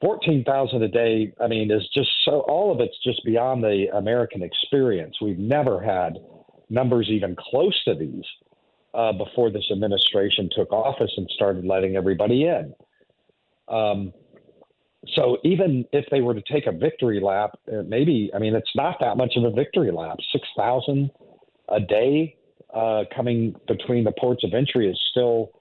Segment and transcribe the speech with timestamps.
[0.00, 1.32] fourteen thousand a day.
[1.40, 5.16] I mean, is just so all of it's just beyond the American experience.
[5.20, 6.18] We've never had
[6.70, 8.24] numbers even close to these
[8.94, 12.74] uh, before this administration took office and started letting everybody in.
[13.68, 14.12] Um,
[15.14, 18.74] so even if they were to take a victory lap, uh, maybe I mean it's
[18.74, 20.18] not that much of a victory lap.
[20.32, 21.10] Six thousand
[21.68, 22.36] a day
[22.74, 25.52] uh, coming between the ports of entry is still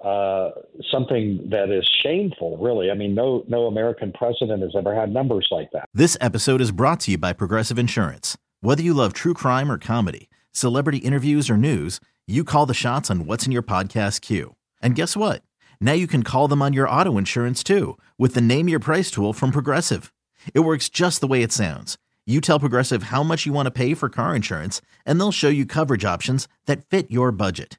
[0.00, 0.50] uh,
[0.90, 2.56] something that is shameful.
[2.58, 5.88] Really, I mean, no no American president has ever had numbers like that.
[5.92, 8.36] This episode is brought to you by Progressive Insurance.
[8.60, 13.10] Whether you love true crime or comedy, celebrity interviews or news, you call the shots
[13.10, 14.54] on what's in your podcast queue.
[14.80, 15.42] And guess what?
[15.80, 19.10] Now you can call them on your auto insurance too with the Name Your Price
[19.10, 20.12] tool from Progressive.
[20.54, 21.98] It works just the way it sounds.
[22.26, 25.48] You tell Progressive how much you want to pay for car insurance, and they'll show
[25.48, 27.78] you coverage options that fit your budget.